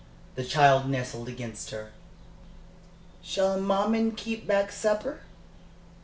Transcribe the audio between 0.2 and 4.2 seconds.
The child nestled against her. "Shall maman